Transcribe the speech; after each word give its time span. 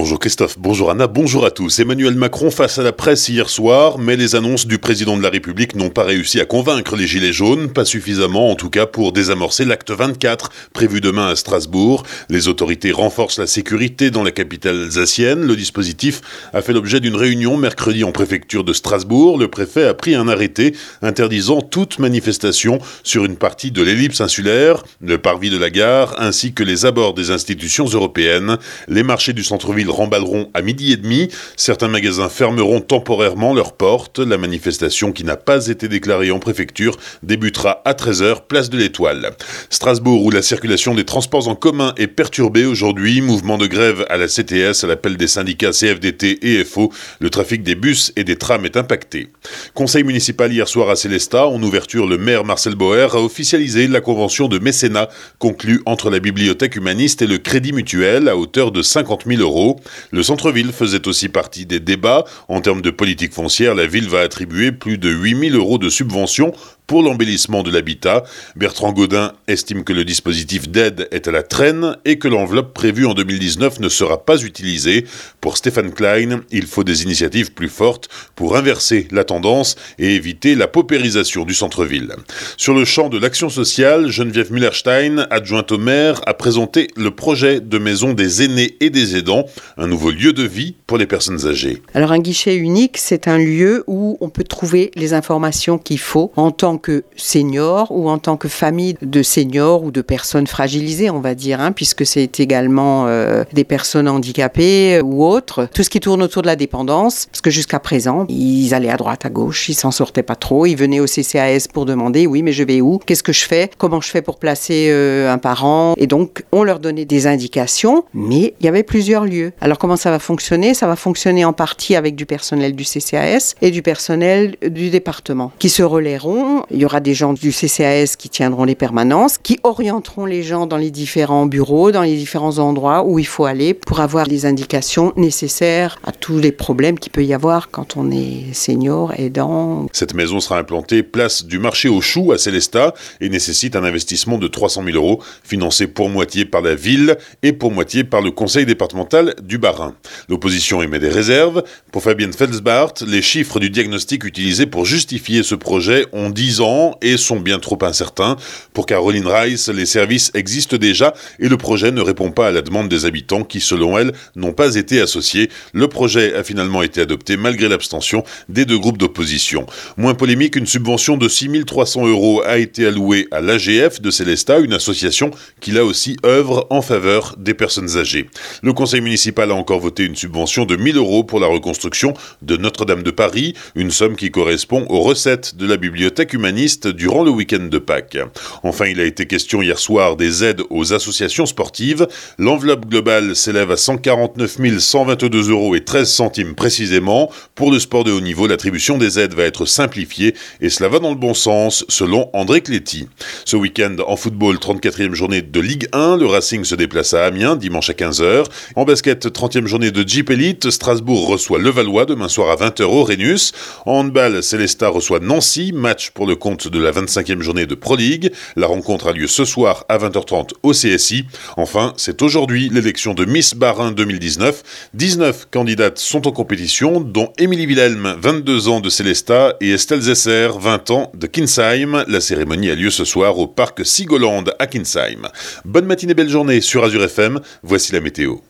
Bonjour 0.00 0.18
Christophe, 0.18 0.56
bonjour 0.58 0.90
Anna, 0.90 1.06
bonjour 1.06 1.44
à 1.44 1.50
tous. 1.50 1.78
Emmanuel 1.78 2.14
Macron 2.14 2.50
face 2.50 2.78
à 2.78 2.82
la 2.82 2.90
presse 2.90 3.28
hier 3.28 3.50
soir, 3.50 3.98
mais 3.98 4.16
les 4.16 4.34
annonces 4.34 4.66
du 4.66 4.78
président 4.78 5.14
de 5.14 5.22
la 5.22 5.28
République 5.28 5.76
n'ont 5.76 5.90
pas 5.90 6.04
réussi 6.04 6.40
à 6.40 6.46
convaincre 6.46 6.96
les 6.96 7.06
Gilets 7.06 7.34
jaunes, 7.34 7.70
pas 7.70 7.84
suffisamment 7.84 8.50
en 8.50 8.54
tout 8.54 8.70
cas 8.70 8.86
pour 8.86 9.12
désamorcer 9.12 9.66
l'acte 9.66 9.90
24 9.90 10.48
prévu 10.72 11.02
demain 11.02 11.28
à 11.28 11.36
Strasbourg. 11.36 12.04
Les 12.30 12.48
autorités 12.48 12.92
renforcent 12.92 13.38
la 13.38 13.46
sécurité 13.46 14.10
dans 14.10 14.22
la 14.22 14.30
capitale 14.30 14.84
alsacienne. 14.84 15.42
Le 15.42 15.54
dispositif 15.54 16.22
a 16.54 16.62
fait 16.62 16.72
l'objet 16.72 17.00
d'une 17.00 17.14
réunion 17.14 17.58
mercredi 17.58 18.02
en 18.02 18.10
préfecture 18.10 18.64
de 18.64 18.72
Strasbourg. 18.72 19.36
Le 19.36 19.48
préfet 19.48 19.84
a 19.84 19.92
pris 19.92 20.14
un 20.14 20.28
arrêté 20.28 20.74
interdisant 21.02 21.60
toute 21.60 21.98
manifestation 21.98 22.78
sur 23.02 23.26
une 23.26 23.36
partie 23.36 23.70
de 23.70 23.82
l'ellipse 23.82 24.22
insulaire, 24.22 24.82
le 25.02 25.18
parvis 25.18 25.50
de 25.50 25.58
la 25.58 25.68
gare, 25.68 26.14
ainsi 26.16 26.54
que 26.54 26.62
les 26.62 26.86
abords 26.86 27.12
des 27.12 27.30
institutions 27.30 27.84
européennes. 27.84 28.56
Les 28.88 29.02
marchés 29.02 29.34
du 29.34 29.44
centre-ville 29.44 29.89
remballeront 29.90 30.50
à 30.54 30.62
midi 30.62 30.92
et 30.92 30.96
demi. 30.96 31.28
Certains 31.56 31.88
magasins 31.88 32.28
fermeront 32.28 32.80
temporairement 32.80 33.54
leurs 33.54 33.72
portes. 33.72 34.18
La 34.18 34.38
manifestation 34.38 35.12
qui 35.12 35.24
n'a 35.24 35.36
pas 35.36 35.68
été 35.68 35.88
déclarée 35.88 36.30
en 36.30 36.38
préfecture 36.38 36.96
débutera 37.22 37.82
à 37.84 37.92
13h, 37.92 38.46
place 38.48 38.70
de 38.70 38.78
l'Étoile. 38.78 39.30
Strasbourg, 39.68 40.24
où 40.24 40.30
la 40.30 40.42
circulation 40.42 40.94
des 40.94 41.04
transports 41.04 41.48
en 41.48 41.54
commun 41.54 41.92
est 41.96 42.06
perturbée 42.06 42.64
aujourd'hui, 42.64 43.20
mouvement 43.20 43.58
de 43.58 43.66
grève 43.66 44.06
à 44.08 44.16
la 44.16 44.26
CTS 44.26 44.84
à 44.84 44.86
l'appel 44.86 45.16
des 45.16 45.28
syndicats 45.28 45.72
CFDT 45.72 46.38
et 46.42 46.64
FO, 46.64 46.92
le 47.18 47.30
trafic 47.30 47.62
des 47.62 47.74
bus 47.74 48.12
et 48.16 48.24
des 48.24 48.36
trams 48.36 48.64
est 48.64 48.76
impacté. 48.76 49.28
Conseil 49.74 50.04
municipal 50.04 50.52
hier 50.52 50.68
soir 50.68 50.90
à 50.90 50.96
Célestat, 50.96 51.46
en 51.46 51.62
ouverture, 51.62 52.06
le 52.06 52.18
maire 52.18 52.44
Marcel 52.44 52.74
Boer 52.74 53.14
a 53.14 53.20
officialisé 53.20 53.88
la 53.88 54.00
convention 54.00 54.48
de 54.48 54.58
mécénat 54.58 55.08
conclue 55.38 55.80
entre 55.86 56.10
la 56.10 56.20
bibliothèque 56.20 56.76
humaniste 56.76 57.22
et 57.22 57.26
le 57.26 57.38
Crédit 57.38 57.72
Mutuel 57.72 58.28
à 58.28 58.36
hauteur 58.36 58.72
de 58.72 58.82
50 58.82 59.24
000 59.26 59.40
euros. 59.40 59.79
Le 60.10 60.22
centre-ville 60.22 60.72
faisait 60.72 61.06
aussi 61.06 61.28
partie 61.28 61.66
des 61.66 61.80
débats. 61.80 62.24
En 62.48 62.60
termes 62.60 62.82
de 62.82 62.90
politique 62.90 63.32
foncière, 63.32 63.74
la 63.74 63.86
ville 63.86 64.08
va 64.08 64.20
attribuer 64.20 64.72
plus 64.72 64.98
de 64.98 65.10
8000 65.10 65.54
euros 65.54 65.78
de 65.78 65.88
subventions 65.88 66.52
pour 66.90 67.04
l'embellissement 67.04 67.62
de 67.62 67.70
l'habitat. 67.70 68.24
Bertrand 68.56 68.92
Godin 68.92 69.32
estime 69.46 69.84
que 69.84 69.92
le 69.92 70.04
dispositif 70.04 70.68
d'aide 70.68 71.06
est 71.12 71.28
à 71.28 71.30
la 71.30 71.44
traîne 71.44 71.96
et 72.04 72.18
que 72.18 72.26
l'enveloppe 72.26 72.74
prévue 72.74 73.06
en 73.06 73.14
2019 73.14 73.78
ne 73.78 73.88
sera 73.88 74.24
pas 74.24 74.42
utilisée. 74.42 75.06
Pour 75.40 75.56
Stéphane 75.56 75.92
Klein, 75.92 76.40
il 76.50 76.66
faut 76.66 76.82
des 76.82 77.04
initiatives 77.04 77.52
plus 77.52 77.68
fortes 77.68 78.08
pour 78.34 78.56
inverser 78.56 79.06
la 79.12 79.22
tendance 79.22 79.76
et 80.00 80.16
éviter 80.16 80.56
la 80.56 80.66
paupérisation 80.66 81.44
du 81.44 81.54
centre-ville. 81.54 82.16
Sur 82.56 82.74
le 82.74 82.84
champ 82.84 83.08
de 83.08 83.18
l'action 83.18 83.50
sociale, 83.50 84.08
Geneviève 84.08 84.52
Müllerstein, 84.52 85.28
adjointe 85.30 85.70
au 85.70 85.78
maire, 85.78 86.20
a 86.26 86.34
présenté 86.34 86.88
le 86.96 87.12
projet 87.12 87.60
de 87.60 87.78
maison 87.78 88.14
des 88.14 88.42
aînés 88.42 88.76
et 88.80 88.90
des 88.90 89.16
aidants, 89.16 89.46
un 89.76 89.86
nouveau 89.86 90.10
lieu 90.10 90.32
de 90.32 90.42
vie 90.42 90.74
pour 90.88 90.98
les 90.98 91.06
personnes 91.06 91.46
âgées. 91.46 91.84
Alors 91.94 92.10
un 92.10 92.18
guichet 92.18 92.56
unique, 92.56 92.98
c'est 92.98 93.28
un 93.28 93.38
lieu 93.38 93.84
où 93.86 94.18
on 94.20 94.28
peut 94.28 94.42
trouver 94.42 94.90
les 94.96 95.14
informations 95.14 95.78
qu'il 95.78 96.00
faut 96.00 96.32
en 96.34 96.50
tant 96.50 96.79
que 96.80 97.04
senior 97.16 97.90
ou 97.90 98.08
en 98.08 98.18
tant 98.18 98.36
que 98.36 98.48
famille 98.48 98.96
de 99.02 99.22
seniors 99.22 99.84
ou 99.84 99.90
de 99.90 100.02
personnes 100.02 100.46
fragilisées, 100.46 101.10
on 101.10 101.20
va 101.20 101.34
dire, 101.34 101.60
hein, 101.60 101.72
puisque 101.72 102.04
c'est 102.06 102.40
également 102.40 103.06
euh, 103.06 103.44
des 103.52 103.64
personnes 103.64 104.08
handicapées 104.08 104.96
euh, 104.96 105.02
ou 105.02 105.24
autres. 105.24 105.68
Tout 105.72 105.82
ce 105.82 105.90
qui 105.90 106.00
tourne 106.00 106.22
autour 106.22 106.42
de 106.42 106.46
la 106.46 106.56
dépendance, 106.56 107.26
parce 107.26 107.40
que 107.40 107.50
jusqu'à 107.50 107.78
présent, 107.78 108.26
ils 108.28 108.74
allaient 108.74 108.90
à 108.90 108.96
droite, 108.96 109.24
à 109.24 109.30
gauche, 109.30 109.68
ils 109.68 109.74
s'en 109.74 109.90
sortaient 109.90 110.22
pas 110.22 110.36
trop, 110.36 110.66
ils 110.66 110.76
venaient 110.76 111.00
au 111.00 111.06
CCAS 111.06 111.66
pour 111.72 111.86
demander, 111.86 112.26
oui, 112.26 112.42
mais 112.42 112.52
je 112.52 112.64
vais 112.64 112.80
où? 112.80 112.98
Qu'est-ce 113.04 113.22
que 113.22 113.32
je 113.32 113.44
fais? 113.44 113.70
Comment 113.78 114.00
je 114.00 114.10
fais 114.10 114.22
pour 114.22 114.38
placer 114.38 114.88
euh, 114.90 115.32
un 115.32 115.38
parent? 115.38 115.94
Et 115.96 116.06
donc, 116.06 116.44
on 116.52 116.64
leur 116.64 116.80
donnait 116.80 117.04
des 117.04 117.26
indications, 117.26 118.04
mais 118.14 118.54
il 118.60 118.66
y 118.66 118.68
avait 118.68 118.82
plusieurs 118.82 119.24
lieux. 119.24 119.52
Alors, 119.60 119.78
comment 119.78 119.96
ça 119.96 120.10
va 120.10 120.18
fonctionner? 120.18 120.74
Ça 120.74 120.86
va 120.86 120.96
fonctionner 120.96 121.44
en 121.44 121.52
partie 121.52 121.96
avec 121.96 122.16
du 122.16 122.26
personnel 122.26 122.74
du 122.74 122.84
CCAS 122.84 123.54
et 123.62 123.70
du 123.70 123.82
personnel 123.82 124.56
du 124.62 124.90
département 124.90 125.52
qui 125.58 125.68
se 125.68 125.82
relaieront 125.82 126.64
il 126.72 126.78
y 126.78 126.84
aura 126.84 127.00
des 127.00 127.14
gens 127.14 127.32
du 127.32 127.52
CCAS 127.52 128.14
qui 128.16 128.28
tiendront 128.28 128.64
les 128.64 128.74
permanences, 128.74 129.38
qui 129.38 129.58
orienteront 129.62 130.24
les 130.24 130.42
gens 130.42 130.66
dans 130.66 130.76
les 130.76 130.90
différents 130.90 131.46
bureaux, 131.46 131.90
dans 131.90 132.02
les 132.02 132.16
différents 132.16 132.58
endroits 132.58 133.04
où 133.04 133.18
il 133.18 133.26
faut 133.26 133.44
aller 133.44 133.74
pour 133.74 134.00
avoir 134.00 134.26
les 134.26 134.46
indications 134.46 135.12
nécessaires 135.16 135.98
à 136.04 136.12
tous 136.12 136.38
les 136.38 136.52
problèmes 136.52 136.98
qu'il 136.98 137.12
peut 137.12 137.24
y 137.24 137.34
avoir 137.34 137.70
quand 137.70 137.96
on 137.96 138.10
est 138.10 138.52
senior, 138.52 139.12
aidant. 139.18 139.86
Cette 139.92 140.14
maison 140.14 140.40
sera 140.40 140.58
implantée 140.58 141.02
place 141.02 141.44
du 141.44 141.58
marché 141.58 141.88
aux 141.88 142.00
choux 142.00 142.32
à 142.32 142.38
Célestat 142.38 142.94
et 143.20 143.28
nécessite 143.28 143.76
un 143.76 143.84
investissement 143.84 144.38
de 144.38 144.48
300 144.48 144.84
000 144.84 144.96
euros, 144.96 145.22
financé 145.42 145.86
pour 145.86 146.08
moitié 146.08 146.44
par 146.44 146.62
la 146.62 146.74
ville 146.74 147.16
et 147.42 147.52
pour 147.52 147.72
moitié 147.72 148.04
par 148.04 148.22
le 148.22 148.30
conseil 148.30 148.66
départemental 148.66 149.34
du 149.42 149.58
Bas-Rhin. 149.58 149.94
L'opposition 150.28 150.82
émet 150.82 150.98
des 150.98 151.08
réserves. 151.08 151.62
Pour 151.92 152.02
Fabienne 152.02 152.32
Felsbart, 152.32 152.94
les 153.06 153.22
chiffres 153.22 153.58
du 153.58 153.70
diagnostic 153.70 154.24
utilisés 154.24 154.66
pour 154.66 154.84
justifier 154.84 155.42
ce 155.42 155.54
projet 155.54 156.06
ont 156.12 156.30
10 156.30 156.59
et 157.00 157.16
sont 157.16 157.40
bien 157.40 157.58
trop 157.58 157.78
incertains. 157.82 158.36
Pour 158.74 158.84
Caroline 158.84 159.26
Rice, 159.26 159.68
les 159.68 159.86
services 159.86 160.30
existent 160.34 160.76
déjà 160.76 161.14
et 161.38 161.48
le 161.48 161.56
projet 161.56 161.90
ne 161.90 162.02
répond 162.02 162.32
pas 162.32 162.48
à 162.48 162.50
la 162.50 162.60
demande 162.60 162.88
des 162.88 163.06
habitants 163.06 163.44
qui, 163.44 163.60
selon 163.60 163.98
elle, 163.98 164.12
n'ont 164.36 164.52
pas 164.52 164.74
été 164.74 165.00
associés. 165.00 165.48
Le 165.72 165.88
projet 165.88 166.34
a 166.34 166.44
finalement 166.44 166.82
été 166.82 167.00
adopté 167.00 167.38
malgré 167.38 167.68
l'abstention 167.68 168.24
des 168.48 168.66
deux 168.66 168.78
groupes 168.78 168.98
d'opposition. 168.98 169.64
Moins 169.96 170.14
polémique, 170.14 170.56
une 170.56 170.66
subvention 170.66 171.16
de 171.16 171.28
6300 171.28 172.06
euros 172.06 172.42
a 172.44 172.58
été 172.58 172.86
allouée 172.86 173.26
à 173.30 173.40
l'AGF 173.40 174.02
de 174.02 174.10
Célestat, 174.10 174.60
une 174.60 174.74
association 174.74 175.30
qui 175.60 175.70
là 175.70 175.84
aussi 175.84 176.16
œuvre 176.26 176.66
en 176.68 176.82
faveur 176.82 177.36
des 177.38 177.54
personnes 177.54 177.96
âgées. 177.96 178.28
Le 178.62 178.74
conseil 178.74 179.00
municipal 179.00 179.50
a 179.50 179.54
encore 179.54 179.80
voté 179.80 180.04
une 180.04 180.16
subvention 180.16 180.66
de 180.66 180.76
1000 180.76 180.96
euros 180.98 181.24
pour 181.24 181.40
la 181.40 181.46
reconstruction 181.46 182.12
de 182.42 182.56
Notre-Dame 182.56 183.02
de 183.02 183.10
Paris, 183.10 183.54
une 183.74 183.90
somme 183.90 184.16
qui 184.16 184.30
correspond 184.30 184.84
aux 184.90 185.00
recettes 185.00 185.56
de 185.56 185.66
la 185.66 185.78
bibliothèque 185.78 186.34
humanitaire 186.40 186.60
durant 186.94 187.22
le 187.22 187.30
week-end 187.30 187.68
de 187.70 187.78
Pâques. 187.78 188.18
Enfin, 188.62 188.86
il 188.86 188.98
a 189.00 189.04
été 189.04 189.26
question 189.26 189.62
hier 189.62 189.78
soir 189.78 190.16
des 190.16 190.42
aides 190.42 190.62
aux 190.70 190.92
associations 190.92 191.46
sportives. 191.46 192.06
L'enveloppe 192.38 192.86
globale 192.86 193.36
s'élève 193.36 193.70
à 193.70 193.76
149 193.76 194.58
122 194.78 195.50
euros 195.50 195.74
et 195.74 195.84
13 195.84 196.10
centimes 196.10 196.54
précisément. 196.54 197.30
Pour 197.54 197.70
le 197.70 197.78
sport 197.78 198.04
de 198.04 198.12
haut 198.12 198.20
niveau, 198.20 198.46
l'attribution 198.46 198.98
des 198.98 199.18
aides 199.18 199.34
va 199.34 199.44
être 199.44 199.66
simplifiée 199.66 200.34
et 200.60 200.70
cela 200.70 200.88
va 200.88 200.98
dans 200.98 201.10
le 201.10 201.16
bon 201.16 201.34
sens, 201.34 201.84
selon 201.88 202.30
André 202.32 202.62
Cléty. 202.62 203.08
Ce 203.44 203.56
week-end, 203.56 203.96
en 204.06 204.16
football, 204.16 204.56
34e 204.56 205.14
journée 205.14 205.42
de 205.42 205.60
Ligue 205.60 205.88
1, 205.92 206.16
le 206.16 206.26
Racing 206.26 206.64
se 206.64 206.74
déplace 206.74 207.14
à 207.14 207.24
Amiens 207.24 207.56
dimanche 207.56 207.90
à 207.90 207.94
15h. 207.94 208.46
En 208.76 208.84
basket, 208.84 209.26
30e 209.26 209.66
journée 209.66 209.90
de 209.90 210.06
Jeep 210.06 210.30
Elite, 210.30 210.70
Strasbourg 210.70 211.28
reçoit 211.28 211.58
Levallois 211.58 212.06
demain 212.06 212.28
soir 212.28 212.50
à 212.50 212.56
20h 212.56 212.82
au. 212.82 213.52
En 213.86 214.00
handball, 214.00 214.42
Célestat 214.42 214.88
reçoit 214.88 215.20
Nancy, 215.20 215.72
match 215.72 216.10
pour 216.10 216.26
le 216.26 216.29
compte 216.34 216.68
de 216.68 216.78
la 216.78 216.92
25e 216.92 217.40
journée 217.40 217.66
de 217.66 217.74
Pro 217.74 217.96
League. 217.96 218.32
La 218.56 218.66
rencontre 218.66 219.08
a 219.08 219.12
lieu 219.12 219.26
ce 219.26 219.44
soir 219.44 219.84
à 219.88 219.98
20h30 219.98 220.50
au 220.62 220.72
CSI. 220.72 221.26
Enfin, 221.56 221.94
c'est 221.96 222.22
aujourd'hui 222.22 222.68
l'élection 222.68 223.14
de 223.14 223.24
Miss 223.24 223.54
Barin 223.54 223.92
2019. 223.92 224.90
19 224.94 225.48
candidates 225.50 225.98
sont 225.98 226.26
en 226.26 226.32
compétition, 226.32 227.00
dont 227.00 227.32
Émilie 227.38 227.66
Wilhelm, 227.66 228.16
22 228.20 228.68
ans 228.68 228.80
de 228.80 228.88
Célestat, 228.88 229.56
et 229.60 229.70
Estelle 229.70 230.00
Zesser, 230.00 230.48
20 230.58 230.90
ans 230.90 231.12
de 231.14 231.26
Kinsheim. 231.26 232.04
La 232.08 232.20
cérémonie 232.20 232.70
a 232.70 232.74
lieu 232.74 232.90
ce 232.90 233.04
soir 233.04 233.38
au 233.38 233.46
parc 233.46 233.86
Sigoland 233.86 234.44
à 234.58 234.66
Kinsheim. 234.66 235.28
Bonne 235.64 235.86
matinée, 235.86 236.14
belle 236.14 236.28
journée 236.28 236.60
sur 236.60 236.84
Azure 236.84 237.04
FM. 237.04 237.40
Voici 237.62 237.92
la 237.92 238.00
météo. 238.00 238.40